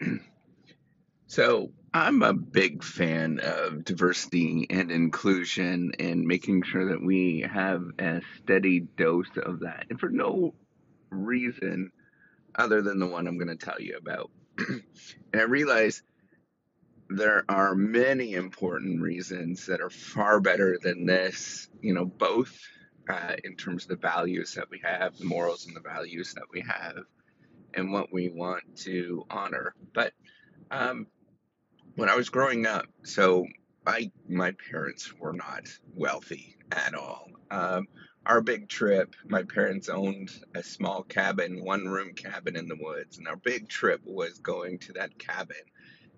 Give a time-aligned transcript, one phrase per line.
[1.28, 7.82] So I'm a big fan of diversity and inclusion and making sure that we have
[7.98, 9.86] a steady dose of that.
[9.90, 10.54] And for no
[11.10, 11.90] reason
[12.54, 14.30] other than the one I'm going to tell you about.
[14.58, 14.82] and
[15.34, 16.02] I realize
[17.08, 22.58] there are many important reasons that are far better than this, you know, both
[23.08, 26.46] uh, in terms of the values that we have, the morals and the values that
[26.52, 27.04] we have,
[27.76, 29.74] and what we want to honor.
[29.94, 30.12] But
[30.70, 31.06] um,
[31.94, 33.46] when I was growing up, so
[33.86, 37.28] I my parents were not wealthy at all.
[37.50, 37.86] Um,
[38.24, 43.18] our big trip, my parents owned a small cabin, one room cabin in the woods,
[43.18, 45.56] and our big trip was going to that cabin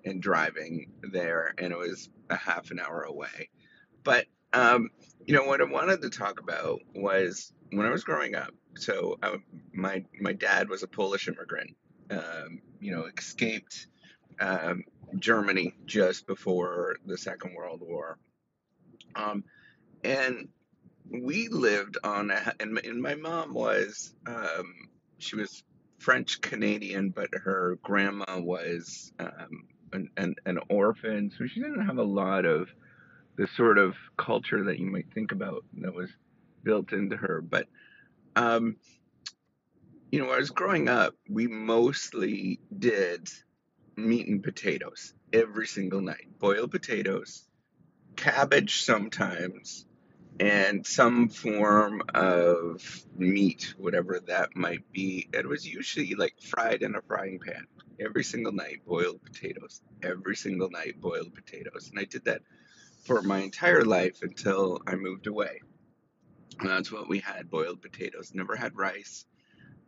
[0.06, 3.50] and driving there, and it was a half an hour away.
[4.04, 4.88] But um,
[5.26, 8.54] you know what I wanted to talk about was when I was growing up.
[8.78, 9.36] So I,
[9.72, 11.76] my my dad was a Polish immigrant.
[12.10, 13.86] Um, you know, escaped
[14.40, 14.84] um,
[15.18, 18.18] Germany just before the Second World War.
[19.14, 19.44] Um,
[20.02, 20.48] and
[21.10, 25.62] we lived on a, and, and my mom was, um, she was
[25.98, 31.98] French Canadian, but her grandma was um, an, an, an orphan, so she didn't have
[31.98, 32.68] a lot of
[33.36, 36.08] the sort of culture that you might think about that was
[36.62, 37.42] built into her.
[37.42, 37.66] But,
[38.38, 38.76] um,
[40.12, 43.28] you know, was growing up, we mostly did
[43.96, 46.38] meat and potatoes every single night.
[46.38, 47.48] Boiled potatoes,
[48.14, 49.86] cabbage sometimes,
[50.38, 55.28] and some form of meat, whatever that might be.
[55.32, 57.66] It was usually like fried in a frying pan
[57.98, 59.80] every single night, boiled potatoes.
[60.00, 61.90] Every single night, boiled potatoes.
[61.90, 62.42] And I did that
[63.04, 65.60] for my entire life until I moved away.
[66.62, 68.32] That's what we had boiled potatoes.
[68.34, 69.24] Never had rice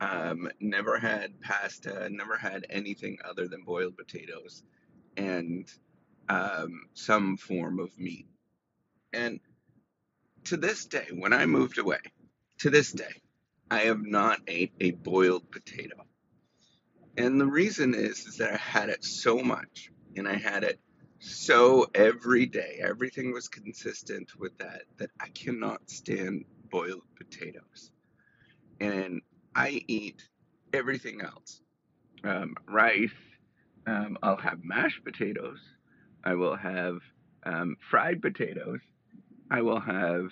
[0.01, 4.63] um, never had pasta, never had anything other than boiled potatoes
[5.17, 5.71] and
[6.29, 8.27] um, some form of meat.
[9.13, 9.41] And
[10.45, 11.99] to this day, when I moved away,
[12.59, 13.23] to this day,
[13.71, 15.97] I have not ate a boiled potato.
[17.17, 20.81] And the reason is, is that I had it so much and I had it
[21.21, 22.81] so every day.
[22.83, 27.93] Everything was consistent with that, that I cannot stand boiled potatoes.
[28.81, 29.21] And
[29.55, 30.23] I eat
[30.73, 31.61] everything else.
[32.25, 33.11] Um, rice.
[33.87, 35.61] Um, I'll have mashed potatoes.
[36.25, 36.99] I will have
[37.45, 38.81] um, fried potatoes.
[39.51, 40.31] I will have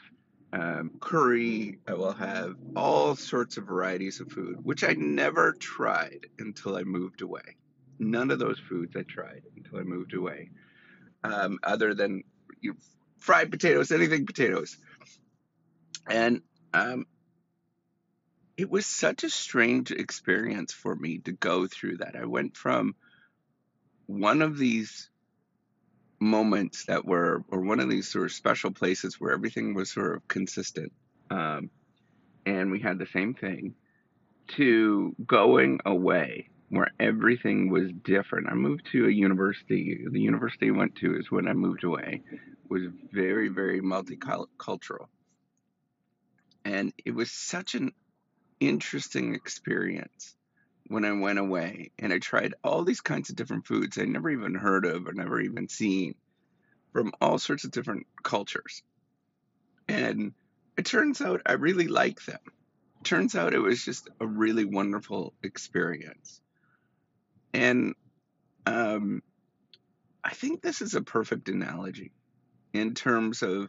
[0.53, 1.78] um, curry.
[1.87, 6.82] I will have all sorts of varieties of food, which I never tried until I
[6.82, 7.56] moved away.
[7.98, 10.50] None of those foods I tried until I moved away,
[11.24, 12.24] um, other than
[12.60, 12.76] you,
[13.18, 14.76] fried potatoes, anything potatoes.
[16.08, 16.42] And
[16.72, 17.06] um,
[18.56, 22.16] it was such a strange experience for me to go through that.
[22.16, 22.94] I went from
[24.06, 25.10] one of these
[26.20, 30.16] moments that were, or one of these sort of special places where everything was sort
[30.16, 30.92] of consistent,
[31.30, 31.70] um,
[32.46, 33.74] and we had the same thing,
[34.56, 38.48] to going away where everything was different.
[38.48, 40.04] I moved to a university.
[40.10, 42.22] The university I went to is when I moved away
[42.68, 45.06] was very, very multicultural.
[46.64, 47.92] And it was such an
[48.60, 50.36] interesting experience
[50.88, 54.30] when I went away and I tried all these kinds of different foods I never
[54.30, 56.14] even heard of or never even seen
[56.92, 58.82] from all sorts of different cultures.
[59.88, 60.32] And
[60.76, 62.40] it turns out I really like them.
[63.00, 66.40] It turns out it was just a really wonderful experience.
[67.53, 67.94] And
[68.66, 69.22] um,
[70.22, 72.12] I think this is a perfect analogy
[72.72, 73.69] in terms of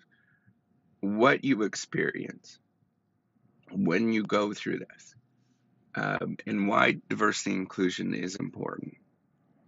[1.01, 2.59] what you experience
[3.72, 5.16] when you go through this
[5.95, 8.97] um, and why diversity inclusion is important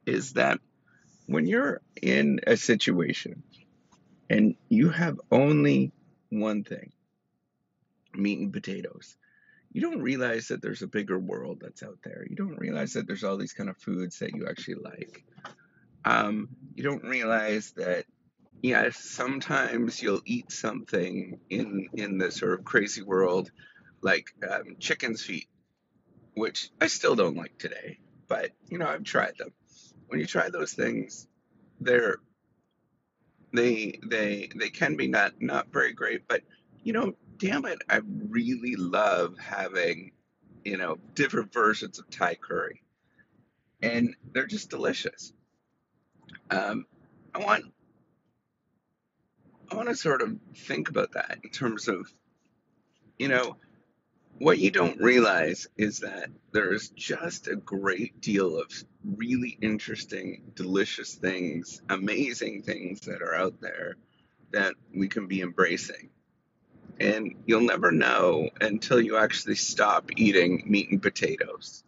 [0.06, 0.60] is that
[1.28, 3.44] when you're in a situation
[4.30, 5.92] and you have only
[6.30, 6.92] one thing
[8.14, 9.16] meat and potatoes
[9.74, 13.08] you don't realize that there's a bigger world that's out there you don't realize that
[13.08, 15.24] there's all these kind of foods that you actually like
[16.04, 18.06] um, you don't realize that
[18.62, 23.52] yes sometimes you'll eat something in in this sort of crazy world
[24.02, 25.48] like um, chicken's feet,
[26.34, 29.54] which I still don't like today, but you know I've tried them.
[30.08, 31.28] When you try those things,
[31.80, 32.18] they're
[33.54, 36.42] they they they can be not not very great, but
[36.84, 40.12] you know, damn it, I really love having
[40.64, 42.84] you know different versions of Thai curry,
[43.82, 45.34] and they're just delicious.
[46.52, 46.86] Um,
[47.34, 47.66] I want
[49.72, 52.14] I want to sort of think about that in terms of
[53.18, 53.58] you know
[54.38, 58.72] what you don't realize is that there's just a great deal of
[59.04, 63.98] really interesting, delicious things, amazing things that are out there
[64.52, 66.10] that we can be embracing.
[67.02, 71.84] And you'll never know until you actually stop eating meat and potatoes.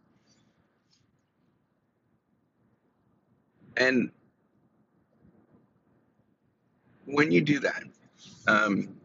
[3.77, 4.09] And
[7.05, 7.83] when you do that,
[8.47, 8.95] um,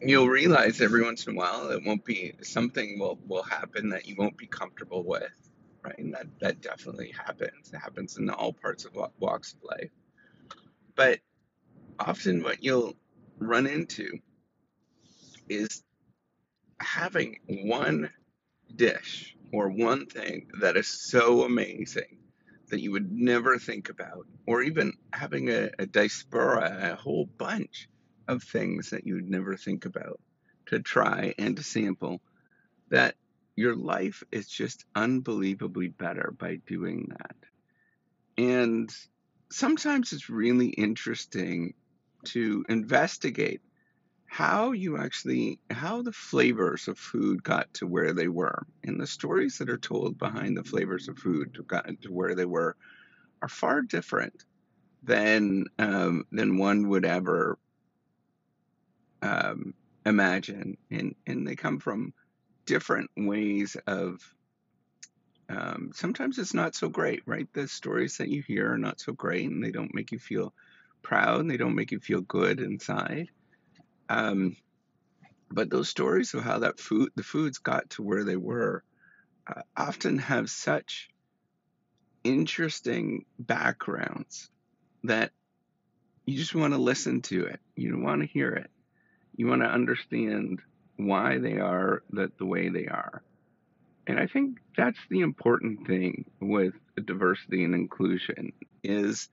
[0.00, 4.06] you'll realize every once in a while it won't be something will will happen that
[4.06, 5.32] you won't be comfortable with,
[5.82, 5.98] right?
[5.98, 7.70] And that that definitely happens.
[7.72, 9.90] It happens in all parts of walks of life.
[10.94, 11.20] But
[11.98, 12.96] often, what you'll
[13.38, 14.18] run into
[15.50, 15.82] is
[16.80, 18.10] having one
[18.74, 22.18] dish or one thing that is so amazing
[22.68, 27.88] that you would never think about, or even having a, a diaspora, a whole bunch
[28.28, 30.20] of things that you would never think about
[30.66, 32.20] to try and to sample,
[32.90, 33.16] that
[33.56, 37.36] your life is just unbelievably better by doing that.
[38.38, 38.88] And
[39.50, 41.74] sometimes it's really interesting
[42.26, 43.60] to investigate
[44.30, 49.06] how you actually how the flavors of food got to where they were and the
[49.06, 52.76] stories that are told behind the flavors of food to, got to where they were
[53.42, 54.44] are far different
[55.02, 57.58] than um, than one would ever
[59.20, 59.74] um,
[60.06, 62.14] imagine and and they come from
[62.66, 64.20] different ways of
[65.48, 67.48] um, sometimes it's not so great right?
[67.52, 70.54] The stories that you hear are not so great and they don't make you feel
[71.02, 73.28] proud and they don't make you feel good inside
[74.10, 74.56] um,
[75.52, 78.82] but those stories of how that food, the foods got to where they were,
[79.46, 81.08] uh, often have such
[82.24, 84.50] interesting backgrounds
[85.04, 85.30] that
[86.26, 87.60] you just want to listen to it.
[87.76, 88.70] You want to hear it.
[89.36, 90.60] You want to understand
[90.96, 93.22] why they are that the way they are.
[94.08, 98.52] And I think that's the important thing with diversity and inclusion
[98.82, 99.28] is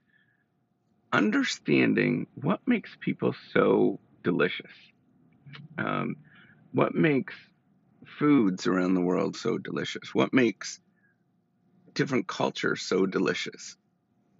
[1.12, 4.76] understanding what makes people so delicious.
[5.78, 6.18] Um,
[6.74, 7.34] what makes
[8.06, 10.14] foods around the world so delicious?
[10.14, 10.82] What makes
[11.94, 13.78] different cultures so delicious?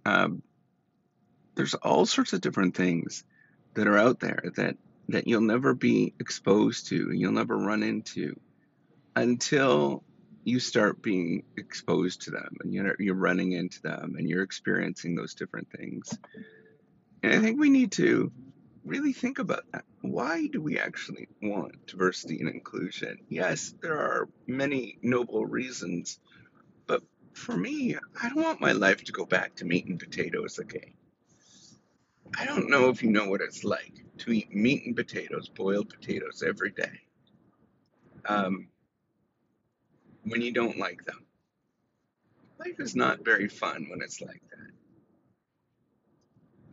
[0.04, 0.42] Um,
[1.54, 3.24] there's all sorts of different things
[3.72, 4.76] that are out there that
[5.08, 8.38] that you'll never be exposed to, you'll never run into
[9.16, 10.04] until
[10.44, 15.14] you start being exposed to them and you're, you're running into them and you're experiencing
[15.14, 16.18] those different things.
[17.22, 18.30] And I think we need to
[18.84, 19.84] really think about that.
[20.00, 23.18] Why do we actually want diversity and inclusion?
[23.28, 26.18] Yes, there are many noble reasons,
[26.86, 27.02] but
[27.32, 30.94] for me, I don't want my life to go back to meat and potatoes again.
[32.38, 35.88] I don't know if you know what it's like to eat meat and potatoes, boiled
[35.88, 37.00] potatoes, every day
[38.26, 38.68] um,
[40.24, 41.24] when you don't like them.
[42.58, 44.77] Life is not very fun when it's like that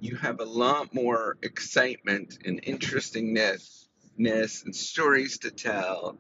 [0.06, 6.18] you have a lot more excitement and interestingness and stories to tell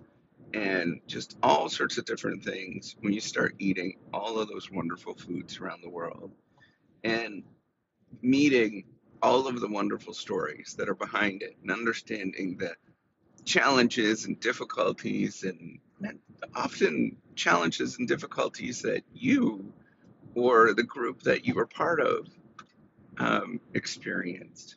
[0.53, 5.13] and just all sorts of different things when you start eating all of those wonderful
[5.13, 6.31] foods around the world
[7.03, 7.43] and
[8.23, 8.85] meeting
[9.21, 12.73] all of the wonderful stories that are behind it and understanding the
[13.43, 16.17] challenges and difficulties and, and
[16.55, 19.71] often challenges and difficulties that you
[20.33, 22.27] or the group that you were part of
[23.17, 24.75] um, experienced.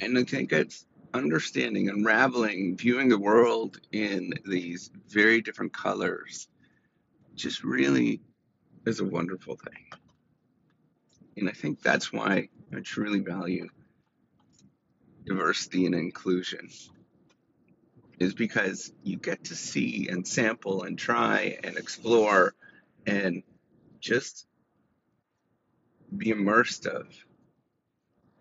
[0.00, 6.48] And I think it's understanding, unraveling, viewing the world in these very different colors
[7.34, 8.20] just really
[8.86, 10.00] is a wonderful thing.
[11.36, 13.68] And I think that's why I truly value
[15.24, 16.68] diversity and inclusion
[18.18, 22.54] is because you get to see and sample and try and explore
[23.06, 23.42] and
[24.00, 24.46] just
[26.16, 27.06] be immersed of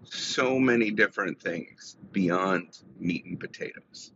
[0.04, 4.12] so many different things beyond meat and potatoes.